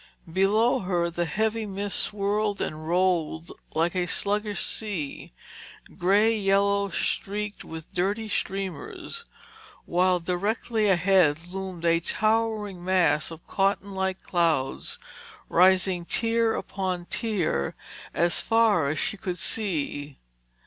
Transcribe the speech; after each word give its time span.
Below 0.33 0.79
her 0.79 1.11
the 1.11 1.25
heavy 1.25 1.67
mist 1.67 1.95
swirled 1.99 2.59
and 2.59 2.87
rolled 2.87 3.51
like 3.75 3.93
a 3.93 4.07
sluggish 4.07 4.65
sea, 4.65 5.31
grey 5.95 6.35
yellow 6.35 6.89
streaked 6.89 7.63
with 7.63 7.93
dirty 7.93 8.27
streamers, 8.27 9.25
while 9.85 10.19
directly 10.19 10.87
ahead 10.89 11.45
loomed 11.49 11.85
a 11.85 11.99
towering 11.99 12.83
mass 12.83 13.29
of 13.29 13.45
cotton 13.45 13.93
like 13.93 14.23
clouds 14.23 14.97
rising 15.49 16.05
tier 16.05 16.55
upon 16.55 17.05
tier 17.05 17.75
as 18.11 18.39
far 18.41 18.89
as 18.89 18.97
she 18.97 19.17
would 19.23 19.37
see. 19.37 20.15